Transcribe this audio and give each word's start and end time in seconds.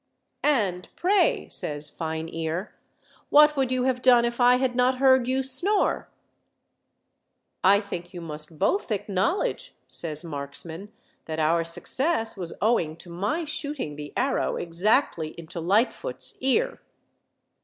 'And, 0.41 0.89
pray," 0.95 1.47
says 1.51 1.91
Fine 1.91 2.27
ear, 2.29 2.73
"what 3.29 3.55
would 3.55 3.71
you 3.71 3.83
have 3.83 4.01
done 4.01 4.25
if 4.25 4.41
I 4.41 4.55
had 4.55 4.75
not 4.75 4.95
heard 4.95 5.27
you 5.27 5.43
snore?" 5.43 6.09
"I 7.63 7.81
think 7.81 8.11
you 8.11 8.19
must 8.19 8.57
both 8.57 8.91
acknowledge," 8.91 9.75
says 9.87 10.25
Marks 10.25 10.65
man, 10.65 10.91
"that 11.25 11.37
our 11.37 11.63
success 11.63 12.35
was 12.35 12.53
owing 12.63 12.95
to 12.97 13.11
my 13.11 13.45
shooting 13.45 13.95
the 13.95 14.11
arrow 14.17 14.55
exactly 14.55 15.35
into 15.37 15.59
Lightfoot's 15.59 16.35
ear." 16.39 16.81